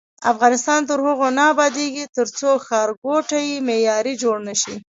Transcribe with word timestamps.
افغانستان 0.31 0.79
تر 0.89 0.99
هغو 1.07 1.27
نه 1.37 1.43
ابادیږي، 1.53 2.03
ترڅو 2.17 2.49
ښارګوټي 2.65 3.45
معیاري 3.67 4.13
جوړ 4.23 4.35
نشي. 4.47 4.75